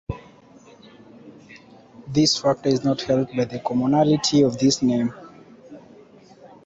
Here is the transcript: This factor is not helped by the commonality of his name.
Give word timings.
This 2.07 2.35
factor 2.35 2.69
is 2.69 2.83
not 2.83 3.03
helped 3.03 3.37
by 3.37 3.45
the 3.45 3.59
commonality 3.59 4.41
of 4.41 4.59
his 4.59 4.81
name. 4.81 5.13